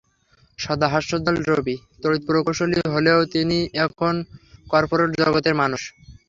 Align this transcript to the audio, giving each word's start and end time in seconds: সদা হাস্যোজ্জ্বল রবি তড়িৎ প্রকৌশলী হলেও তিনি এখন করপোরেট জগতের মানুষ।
সদা 0.59 0.87
হাস্যোজ্জ্বল 0.93 1.37
রবি 1.49 1.75
তড়িৎ 2.01 2.21
প্রকৌশলী 2.27 2.79
হলেও 2.93 3.19
তিনি 3.33 3.57
এখন 3.85 4.13
করপোরেট 4.67 5.09
জগতের 5.21 5.55
মানুষ। 5.61 5.81